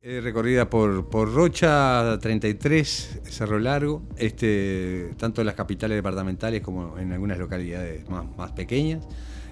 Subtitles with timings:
[0.00, 7.12] Recorrida por, por Rocha 33, Cerro Largo, este, tanto en las capitales departamentales como en
[7.12, 9.04] algunas localidades más, más pequeñas,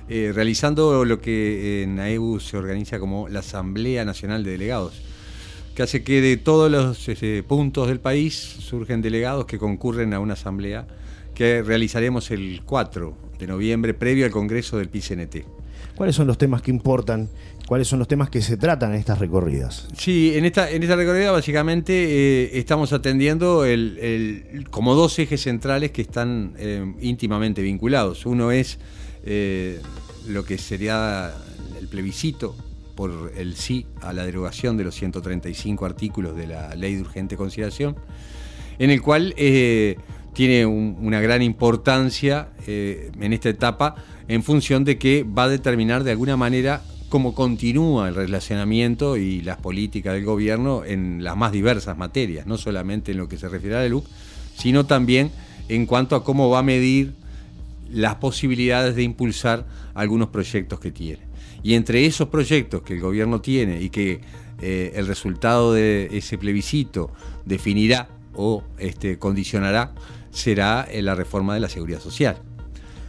[0.08, 5.02] eh, realizando lo que en AEBU se organiza como la Asamblea Nacional de Delegados,
[5.74, 10.20] que hace que de todos los este, puntos del país surgen delegados que concurren a
[10.20, 10.86] una asamblea
[11.34, 15.44] que realizaremos el 4 de noviembre previo al Congreso del PCNT.
[15.96, 17.30] ¿Cuáles son los temas que importan?
[17.66, 19.88] ¿Cuáles son los temas que se tratan en estas recorridas?
[19.96, 21.92] Sí, en esta, en esta recorrida básicamente
[22.44, 28.26] eh, estamos atendiendo el, como dos ejes centrales que están eh, íntimamente vinculados.
[28.26, 28.78] Uno es
[29.24, 29.80] eh,
[30.28, 31.32] lo que sería
[31.80, 32.54] el plebiscito
[32.94, 37.36] por el sí a la derogación de los 135 artículos de la ley de urgente
[37.36, 37.96] consideración,
[38.78, 39.34] en el cual
[40.36, 43.94] tiene una gran importancia en esta etapa
[44.28, 49.40] en función de que va a determinar de alguna manera cómo continúa el relacionamiento y
[49.40, 53.48] las políticas del gobierno en las más diversas materias, no solamente en lo que se
[53.48, 54.04] refiere a la LUC,
[54.58, 55.30] sino también
[55.70, 57.14] en cuanto a cómo va a medir
[57.90, 61.22] las posibilidades de impulsar algunos proyectos que tiene.
[61.62, 64.20] Y entre esos proyectos que el gobierno tiene y que
[64.60, 67.10] eh, el resultado de ese plebiscito
[67.46, 69.92] definirá o este, condicionará,
[70.30, 72.38] será la reforma de la seguridad social.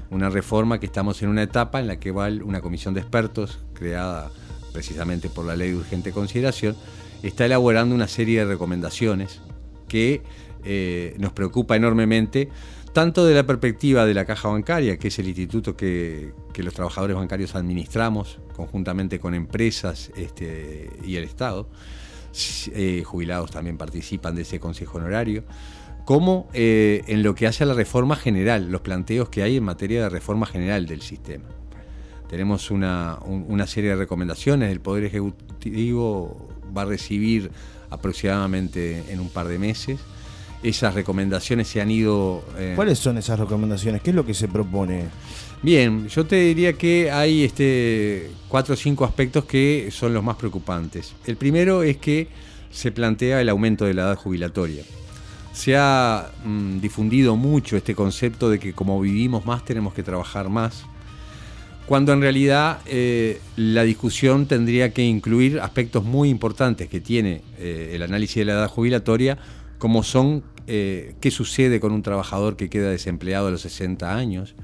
[0.10, 3.60] Una reforma que estamos en una etapa en la que va una comisión de expertos
[3.74, 4.32] creada
[4.72, 6.76] precisamente por la ley de urgente consideración,
[7.24, 9.42] está elaborando una serie de recomendaciones
[9.88, 10.22] que
[10.64, 12.50] eh, nos preocupa enormemente,
[12.94, 17.16] tanto de la perspectiva de la caja bancaria, que es el instituto que, los trabajadores
[17.16, 21.68] bancarios administramos conjuntamente con empresas este, y el Estado,
[22.74, 25.44] eh, jubilados también participan de ese consejo honorario,
[26.06, 29.64] como eh, en lo que hace a la reforma general, los planteos que hay en
[29.64, 31.46] materia de reforma general del sistema.
[32.30, 33.20] Tenemos una,
[33.68, 37.52] serie de recomendaciones, el Poder Ejecutivo va a recibir
[37.90, 40.00] aproximadamente en un par de meses.
[40.64, 42.44] Esas recomendaciones se han ido...
[42.58, 44.02] Eh, ¿Cuáles son esas recomendaciones?
[44.02, 45.06] ¿Qué es lo que se propone?
[45.62, 50.36] Bien, yo te diría que hay este, cuatro o cinco aspectos que son los más
[50.36, 51.14] preocupantes.
[51.26, 52.28] El primero es que
[52.72, 54.84] se plantea el aumento de la edad jubilatoria
[55.58, 60.50] se ha mm, difundido mucho este concepto de que como vivimos más tenemos que trabajar
[60.50, 60.86] más,
[61.88, 67.94] cuando en realidad eh, la discusión tendría que incluir aspectos muy importantes que tiene eh,
[67.94, 69.40] el análisis de la edad jubilatoria,
[69.80, 74.56] como son eh, qué sucede con un trabajador que queda desempleado a los 60 años,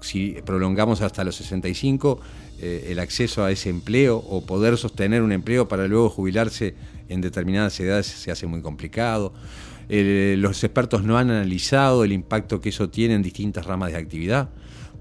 [0.00, 2.20] si prolongamos hasta los 65
[2.60, 6.74] el acceso a ese empleo o poder sostener un empleo para luego jubilarse
[7.08, 9.34] en determinadas edades se hace muy complicado.
[9.88, 14.48] Los expertos no han analizado el impacto que eso tiene en distintas ramas de actividad,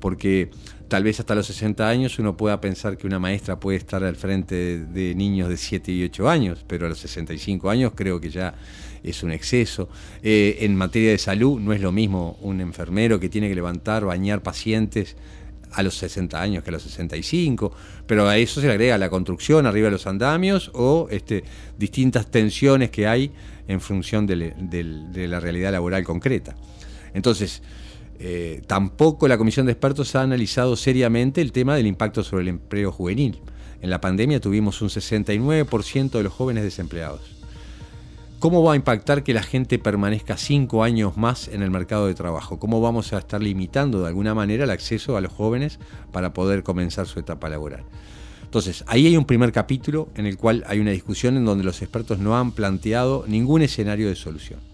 [0.02, 0.50] porque
[0.91, 4.18] tal vez hasta los 60 años uno pueda pensar que una maestra puede estar al
[4.18, 8.29] frente de, niños de 7 y 8 años, pero a los 65 años creo que
[8.29, 8.56] ya
[9.02, 9.88] es un exceso.
[10.22, 14.03] Eh, en materia de salud no es lo mismo un enfermero que tiene que levantar,
[14.03, 15.16] bañar pacientes
[15.72, 17.72] a los 60 años que a los 65,
[18.06, 21.46] pero a eso se le agrega la construcción arriba de los andamios o este,
[21.78, 23.31] distintas tensiones que hay
[23.69, 24.53] en función de,
[25.29, 26.53] la realidad laboral concreta.
[27.13, 27.62] Entonces,
[28.24, 32.50] eh, tampoco la Comisión de Expertos ha analizado seriamente el tema del impacto sobre el
[32.50, 33.42] empleo juvenil.
[33.82, 37.22] En la pandemia tuvimos un 69% de los jóvenes desempleados.
[38.38, 42.14] ¿Cómo va a impactar que la gente permanezca cinco años más en el mercado de
[42.14, 42.59] trabajo?
[42.59, 45.80] ¿Cómo vamos a estar limitando de alguna manera el acceso a los jóvenes
[46.12, 47.86] para poder comenzar su etapa laboral?
[48.44, 51.82] Entonces, ahí hay un primer capítulo en el cual hay una discusión en donde los
[51.82, 54.71] expertos no han planteado ningún escenario de solución.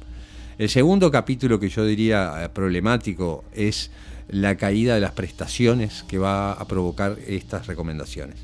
[0.58, 3.92] El segundo capítulo que yo diría eh, problemático es
[4.28, 8.38] la caída de las prestaciones que va a provocar estas recomendaciones.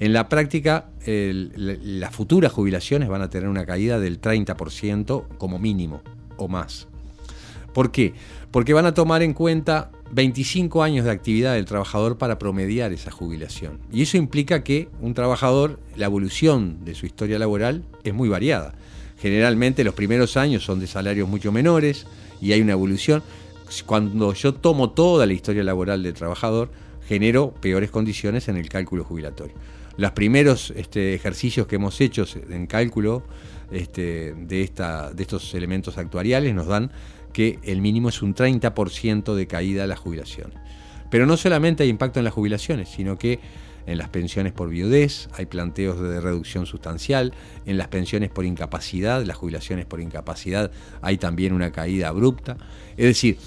[0.00, 6.02] En la práctica, las futuras jubilaciones van a tener una caída del 30% como mínimo
[6.36, 6.88] o más.
[7.72, 8.14] ¿Por qué?
[8.50, 13.12] Porque van a tomar en cuenta 25 años de actividad del trabajador para promediar esa
[13.12, 13.78] jubilación.
[13.92, 18.74] Y eso implica que un trabajador, la evolución de su historia laboral es muy variada.
[19.24, 22.06] Generalmente los primeros años son de salarios mucho menores
[22.42, 23.22] y hay una evolución.
[23.86, 26.70] Cuando yo tomo toda la historia laboral del trabajador,
[27.08, 29.54] genero peores condiciones en el cálculo jubilatorio.
[29.96, 33.22] Los primeros este, ejercicios que hemos hecho en cálculo
[33.72, 36.90] este, de, estos elementos actuariales nos dan
[37.32, 40.58] que el mínimo es un 30% de caída de las jubilaciones.
[41.10, 43.40] Pero no solamente hay impacto en las jubilaciones, sino que
[43.86, 47.32] en las pensiones por viudez hay planteos de reducción sustancial,
[47.66, 50.70] en las pensiones por incapacidad, las jubilaciones por incapacidad
[51.02, 52.56] hay también una caída abrupta.
[52.96, 53.38] Es decir,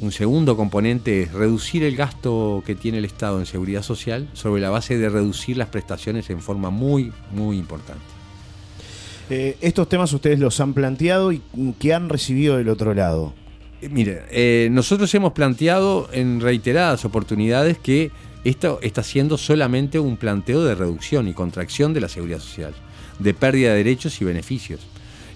[0.00, 4.62] un segundo componente es reducir el gasto que tiene el Estado en seguridad social sobre
[4.62, 8.04] la base de reducir las prestaciones en forma muy, muy importante.
[9.30, 11.42] Eh, estos temas ustedes los han planteado y
[11.78, 13.34] ¿qué han recibido del otro lado?
[13.82, 18.10] Eh, mire, eh, nosotros hemos planteado en reiteradas oportunidades que
[18.44, 22.74] esto está siendo solamente un planteo de reducción y contracción de la seguridad social,
[23.18, 24.80] de pérdida de derechos y beneficios.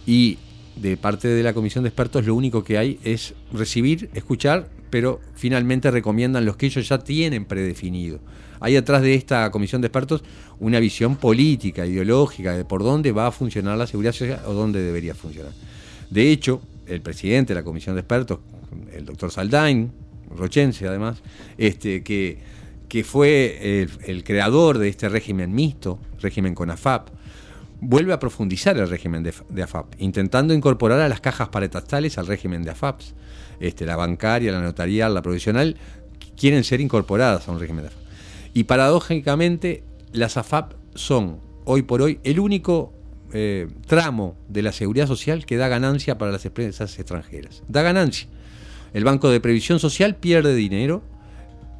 [0.06, 0.38] Y
[0.76, 5.20] de parte de la comisión de expertos lo único que hay es recibir, escuchar, pero
[5.34, 8.20] finalmente recomiendan los que ellos ya tienen predefinido.
[8.60, 10.22] Hay atrás de esta comisión de expertos
[10.60, 14.81] una visión política, ideológica, de por dónde va a funcionar la seguridad social o dónde
[14.81, 15.52] debería funcionar.
[16.10, 18.38] De hecho, el presidente de la comisión de expertos,
[18.93, 19.90] el doctor Saldain,
[20.37, 21.22] rochense además,
[21.58, 22.38] este, que,
[22.93, 27.09] que fue el, creador de este régimen mixto, régimen con AFAP,
[27.81, 32.62] vuelve a profundizar el régimen de, AFAP, intentando incorporar a las cajas paretastales al régimen
[32.62, 33.15] de AFAPs.
[33.61, 35.79] Este, la bancaria, la notarial, la provisional,
[36.37, 38.03] quieren ser incorporadas a un régimen de AFAP.
[38.53, 42.93] Y paradójicamente, las AFAP son, hoy por hoy, el único
[43.33, 47.62] eh, tramo de la seguridad social que da ganancia para las empresas extranjeras.
[47.69, 48.29] Da ganancia.
[48.93, 51.03] El Banco de Previsión Social pierde dinero.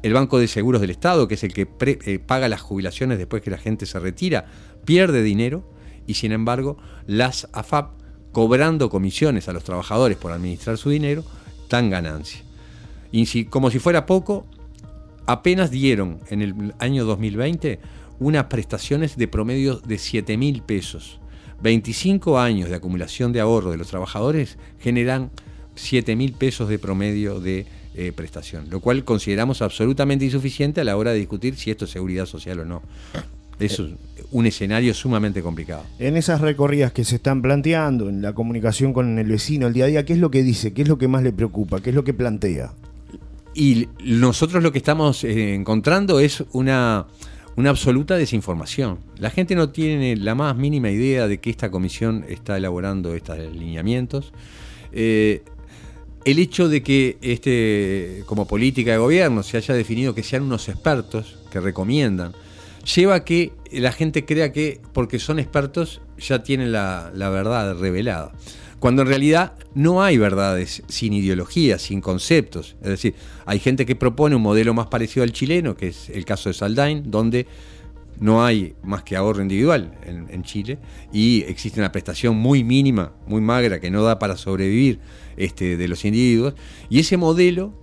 [0.03, 3.41] El Banco de Seguros del Estado, que es el que eh, paga las jubilaciones después
[3.41, 4.45] que la gente se retira,
[4.85, 5.63] pierde dinero
[6.05, 6.77] y sin embargo
[7.07, 7.93] las AFAP,
[8.33, 11.23] cobrando comisiones a los trabajadores por administrar su dinero,
[11.69, 12.41] dan ganancia.
[13.11, 14.45] Y si, como si fuera poco,
[15.25, 17.79] apenas dieron en el año 2020
[18.19, 21.19] unas prestaciones de promedio de 7 mil pesos.
[21.61, 25.31] 25 años de acumulación de ahorro de los trabajadores generan
[25.75, 30.97] 7 mil pesos de promedio de eh, prestación, lo cual consideramos absolutamente insuficiente a la
[30.97, 32.81] hora de discutir si esto es seguridad social o no.
[33.59, 33.81] Es
[34.31, 35.83] un escenario sumamente complicado.
[35.99, 39.85] En esas recorridas que se están planteando, en la comunicación con el vecino, el día
[39.85, 40.73] a día, ¿qué es lo que dice?
[40.73, 41.79] ¿Qué es lo que más le preocupa?
[41.79, 42.73] ¿Qué es lo que plantea?
[43.53, 47.05] Y nosotros lo que estamos eh, encontrando es una,
[47.55, 48.97] una absoluta desinformación.
[49.17, 53.37] La gente no tiene la más mínima idea de que esta comisión está elaborando estos
[53.37, 54.33] lineamientos.
[54.91, 55.43] Eh,
[56.25, 60.69] el hecho de que este, como política de gobierno se haya definido que sean unos
[60.69, 62.33] expertos que recomiendan
[62.95, 68.31] lleva a que la gente crea que porque son expertos ya tienen la, verdad revelada.
[68.79, 72.75] Cuando en realidad no hay verdades sin ideología, sin conceptos.
[72.81, 73.15] Es decir,
[73.45, 76.53] hay gente que propone un modelo más parecido al chileno, que es el caso de
[76.53, 77.47] Saldain, donde
[78.19, 80.79] no hay más que ahorro individual en, Chile
[81.11, 84.99] y existe una prestación muy mínima, muy magra, que no da para sobrevivir
[85.37, 86.53] este, de los individuos.
[86.89, 87.73] Y ese modelo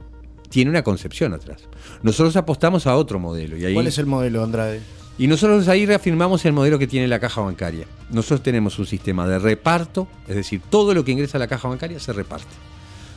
[0.49, 1.63] tiene una concepción atrás.
[2.03, 3.57] Nosotros apostamos a otro modelo.
[3.57, 4.81] Y ¿Cuál es el modelo, Andrade?
[5.19, 7.87] Y nosotros ahí reafirmamos el modelo que tiene la caja bancaria.
[8.11, 11.69] Nosotros tenemos un sistema de reparto, es decir, todo lo que ingresa a la caja
[11.69, 12.55] bancaria se reparte.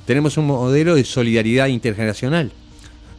[0.05, 2.51] Tenemos un modelo de solidaridad intergeneracional.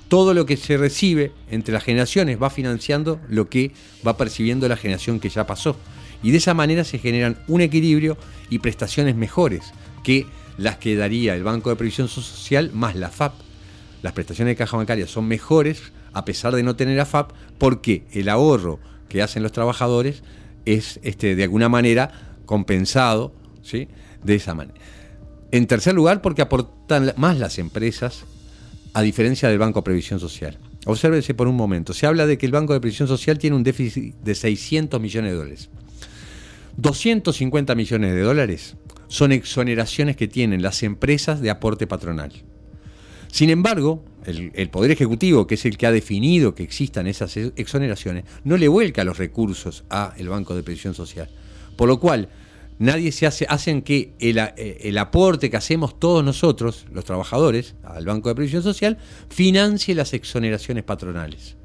[0.08, 3.72] Todo lo que se recibe entre las generaciones va financiando lo que
[4.06, 5.76] va percibiendo la generación que ya pasó.
[6.22, 8.16] Y de esa manera se generan un equilibrio
[8.50, 9.72] y prestaciones mejores
[10.02, 13.34] que las que daría el Banco de Previsión Social más la FAP
[14.04, 18.28] las prestaciones de caja bancaria son mejores a pesar de no tener AFAP, porque el
[18.28, 18.78] ahorro
[19.08, 20.22] que hacen los trabajadores
[20.66, 23.88] es este, de alguna manera compensado ¿sí?
[24.22, 24.78] de esa manera.
[25.52, 28.26] En tercer lugar, porque aportan más las empresas,
[28.94, 30.58] a diferencia del Banco de Previsión Social.
[30.86, 31.92] Obsérvese por un momento.
[31.92, 35.32] Se habla de que el Banco de Previsión Social tiene un déficit de 600 millones
[35.32, 35.70] de dólares.
[36.76, 38.76] 250 millones de dólares
[39.08, 42.32] son exoneraciones que tienen las empresas de aporte patronal.
[43.30, 48.24] Sin embargo, el, Poder Ejecutivo, que es el que ha definido que existan esas exoneraciones,
[48.44, 51.28] no le vuelca los recursos al Banco de Previsión Social.
[51.76, 52.28] Por lo cual,
[52.78, 57.74] nadie se hace, hacen que el, eh, el, aporte que hacemos todos nosotros, los trabajadores,
[57.84, 61.56] al Banco de Previsión Social, financie las exoneraciones patronales.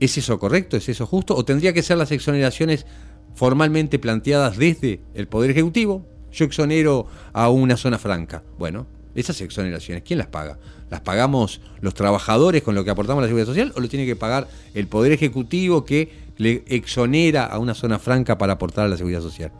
[0.00, 0.76] ¿Es eso correcto?
[0.76, 1.36] ¿Es eso justo?
[1.36, 2.86] ¿O tendría que ser las exoneraciones
[3.34, 6.06] formalmente planteadas desde el Poder Ejecutivo?
[6.32, 8.42] Yo exonero a una zona franca.
[8.58, 10.58] Bueno, esas exoneraciones, ¿quién las paga?
[10.88, 14.06] ¿Las pagamos los trabajadores con lo que aportamos a la seguridad social o lo tiene
[14.06, 18.88] que pagar el Poder Ejecutivo que le exonera a una zona franca para aportar a
[18.88, 19.52] la seguridad social?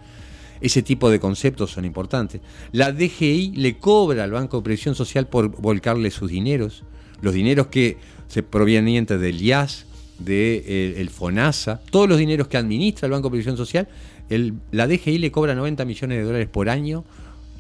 [0.61, 2.41] Ese tipo de conceptos son importantes.
[2.73, 6.85] La DGI le cobra al Banco de Previsión Social por volcarle sus dineros,
[7.23, 7.97] los dineros que
[8.29, 9.87] se provenientes del IAS,
[10.19, 13.89] del de, el FONASA, todos los dineros que administra el Banco de Previsión Social,
[14.71, 17.05] la DGI le cobra 90 millones de dólares por año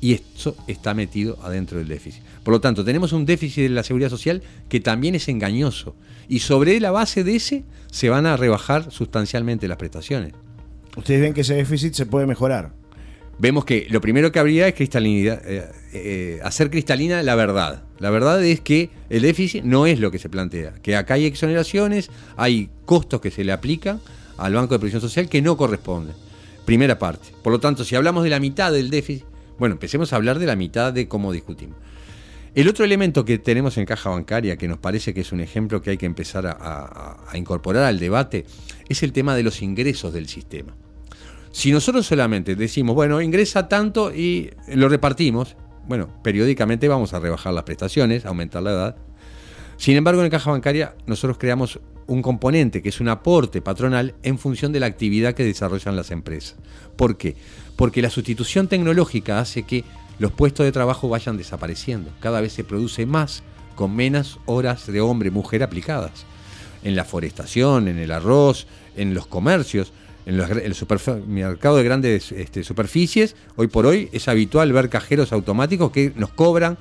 [0.01, 2.23] y eso está metido adentro del déficit.
[2.43, 5.95] Por lo tanto, tenemos un déficit de la seguridad social que también es engañoso
[6.29, 10.33] y sobre la base de ese se van a rebajar sustancialmente las prestaciones.
[10.97, 12.73] Ustedes ven que ese déficit se puede mejorar.
[13.41, 17.83] Vemos que lo primero que habría es cristalinidad, eh, eh, hacer cristalina la verdad.
[17.99, 21.25] La verdad es que el déficit no es lo que se plantea, que acá hay
[21.25, 23.99] exoneraciones, hay costos que se le aplican
[24.37, 26.15] al Banco de Previsión Social que no corresponden.
[26.67, 27.29] Primera parte.
[27.43, 29.25] Por lo tanto, si hablamos de la mitad del déficit,
[29.59, 31.79] bueno, empecemos a hablar de la mitad de cómo discutimos.
[32.55, 35.81] El otro elemento que tenemos en caja bancaria, que nos parece que es un ejemplo
[35.81, 38.45] que hay que empezar a, a incorporar al debate,
[38.91, 40.75] es el tema de los ingresos del sistema.
[41.53, 45.57] Si nosotros solamente decimos, bueno, ingresa tanto y lo repartimos,
[45.89, 48.97] bueno, periódicamente vamos a rebajar las prestaciones, aumentar la edad.
[49.77, 54.39] Sin embargo, en caja bancaria nosotros creamos un componente que es un aporte patronal en
[54.39, 56.57] función de la actividad que desarrollan las empresas.
[56.97, 57.37] ¿Por qué?
[57.77, 59.85] Porque la sustitución tecnológica hace que
[60.19, 62.11] los puestos de trabajo vayan desapareciendo.
[62.21, 63.43] Cada vez se produce más
[63.75, 66.27] con menos horas de hombre-mujer aplicadas.
[66.83, 68.67] En la forestación, en el arroz,
[68.97, 69.93] en los comercios,
[70.31, 75.33] en los, el supermercado de grandes este, superficies, hoy por hoy es habitual ver cajeros
[75.33, 76.79] automáticos que nos cobran.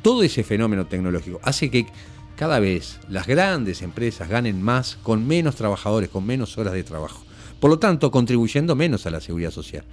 [0.00, 1.86] Todo ese fenómeno tecnológico hace que
[2.34, 7.22] cada vez las grandes empresas ganen más con menos trabajadores, con menos horas de trabajo.
[7.60, 9.84] Por lo tanto, contribuyendo menos a la seguridad social.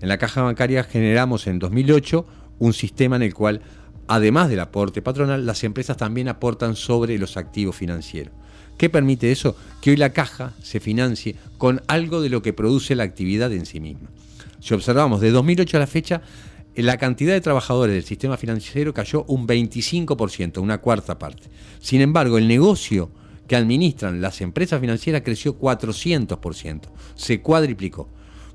[0.00, 2.26] En la caja bancaria generamos en 2008
[2.58, 3.60] un sistema en el cual,
[4.06, 8.32] además del aporte patronal, las empresas también aportan sobre los activos financieros.
[8.78, 9.56] ¿Qué permite eso?
[9.82, 13.66] Que hoy la caja se financie con algo de lo que produce la actividad en
[13.66, 14.08] sí misma.
[14.60, 16.22] Si observamos de 2008 a la fecha,
[16.76, 21.48] la cantidad de trabajadores del sistema financiero cayó un 25%, una cuarta parte.
[21.80, 23.10] Sin embargo, el negocio
[23.48, 26.82] que administran las empresas financieras creció 400%,
[27.16, 28.08] se cuadriplicó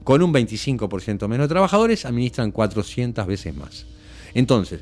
[0.05, 3.85] con un 25% menos de trabajadores, administran 400 veces más.
[4.33, 4.81] Entonces,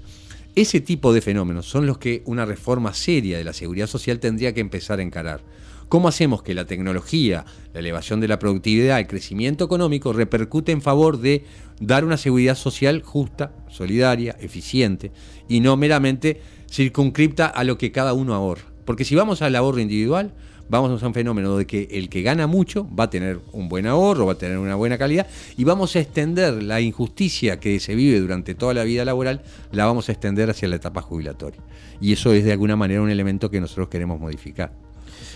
[0.56, 4.54] ese tipo de fenómenos son los que una reforma seria de la seguridad social tendría
[4.54, 5.42] que empezar a encarar.
[5.88, 10.82] ¿Cómo hacemos que la tecnología, la elevación de la productividad, el crecimiento económico repercute en
[10.82, 11.44] favor de
[11.80, 15.12] dar una seguridad social justa, solidaria, eficiente
[15.50, 18.64] y no meramente circunscripta a lo que cada uno ahorra?
[18.86, 20.34] Porque si vamos al ahorro individual,
[20.72, 23.86] vamos a un fenómeno de que el que gana mucho va a tener un buen
[23.86, 27.94] ahorro, va a tener una buena calidad y vamos a extender la injusticia que se
[27.94, 29.42] vive durante toda la vida laboral,
[29.74, 31.60] la vamos a extender hacia la etapa jubilatoria.
[32.00, 34.72] Y eso es de alguna manera un elemento que nosotros queremos modificar.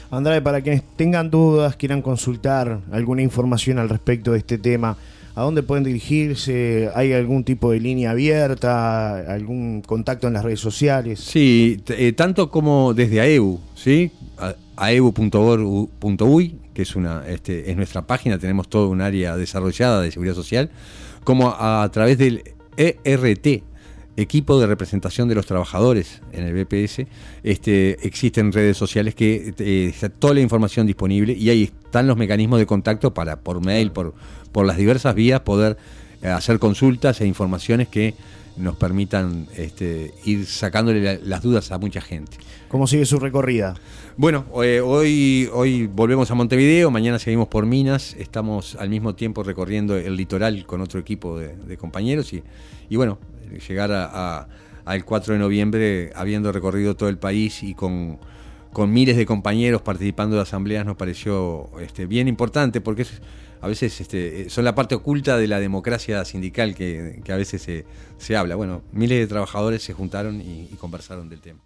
[0.10, 4.96] Andrade, para quienes tengan dudas, quieran consultar alguna información al respecto de este tema,
[5.36, 6.90] ¿a dónde pueden dirigirse?
[6.96, 9.20] ¿Hay algún tipo de línea abierta?
[9.32, 11.20] ¿Algún contacto en las redes sociales?
[11.20, 14.12] Sí, eh, tanto como desde AEU, ¿sí?
[14.78, 20.36] aebu.org.uy, que es, una, este, es nuestra página, tenemos todo un área desarrollada de seguridad
[20.36, 20.70] social,
[21.24, 22.44] como a, través del
[22.78, 23.64] ERT,
[24.18, 27.06] equipo de representación de los trabajadores en el BPS,
[27.44, 32.18] este, existen redes sociales que eh, está toda la información disponible y ahí están los
[32.18, 34.14] mecanismos de contacto para por mail, por,
[34.52, 35.78] por las diversas vías poder
[36.22, 38.14] eh, hacer consultas e informaciones que
[38.58, 42.38] nos permitan este, ir sacándole las dudas a mucha gente.
[42.70, 43.76] ¿Cómo sigue su recorrida?
[44.18, 49.44] Bueno, eh, hoy, hoy volvemos a Montevideo, mañana seguimos por Minas, estamos al mismo tiempo
[49.44, 52.42] recorriendo el litoral con otro equipo de, compañeros y,
[52.90, 53.18] y, bueno,
[53.68, 54.48] llegar a,
[54.86, 58.20] al 4 de noviembre habiendo recorrido todo el país y con,
[58.72, 63.22] con miles de compañeros participando de asambleas nos pareció este, bien importante porque es
[63.66, 67.68] a veces este, son la parte oculta de la democracia sindical que, a veces
[68.20, 68.54] se, habla.
[68.54, 71.66] Bueno, miles de trabajadores se juntaron y conversaron del tema.